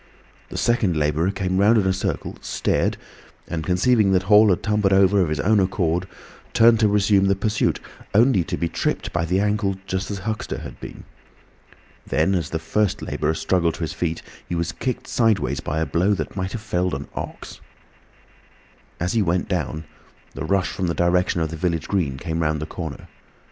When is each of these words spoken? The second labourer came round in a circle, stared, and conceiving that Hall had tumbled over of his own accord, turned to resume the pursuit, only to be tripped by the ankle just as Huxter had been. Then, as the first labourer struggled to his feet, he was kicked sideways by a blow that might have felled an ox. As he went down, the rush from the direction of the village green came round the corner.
The 0.49 0.57
second 0.57 0.97
labourer 0.97 1.29
came 1.29 1.59
round 1.59 1.77
in 1.77 1.85
a 1.85 1.93
circle, 1.93 2.35
stared, 2.41 2.97
and 3.47 3.63
conceiving 3.63 4.13
that 4.13 4.23
Hall 4.23 4.49
had 4.49 4.63
tumbled 4.63 4.93
over 4.93 5.21
of 5.21 5.29
his 5.29 5.39
own 5.39 5.59
accord, 5.59 6.07
turned 6.53 6.79
to 6.79 6.87
resume 6.87 7.25
the 7.25 7.35
pursuit, 7.35 7.79
only 8.15 8.43
to 8.45 8.57
be 8.57 8.67
tripped 8.67 9.13
by 9.13 9.25
the 9.25 9.39
ankle 9.39 9.75
just 9.85 10.09
as 10.09 10.17
Huxter 10.21 10.61
had 10.61 10.79
been. 10.79 11.03
Then, 12.07 12.33
as 12.33 12.49
the 12.49 12.57
first 12.57 13.03
labourer 13.03 13.35
struggled 13.35 13.75
to 13.75 13.81
his 13.81 13.93
feet, 13.93 14.23
he 14.49 14.55
was 14.55 14.71
kicked 14.71 15.07
sideways 15.07 15.59
by 15.59 15.79
a 15.79 15.85
blow 15.85 16.15
that 16.15 16.35
might 16.35 16.53
have 16.53 16.61
felled 16.61 16.95
an 16.95 17.07
ox. 17.13 17.61
As 18.99 19.13
he 19.13 19.21
went 19.21 19.47
down, 19.47 19.83
the 20.33 20.45
rush 20.45 20.69
from 20.69 20.87
the 20.87 20.95
direction 20.95 21.41
of 21.41 21.51
the 21.51 21.57
village 21.57 21.87
green 21.87 22.17
came 22.17 22.39
round 22.41 22.59
the 22.59 22.65
corner. 22.65 23.07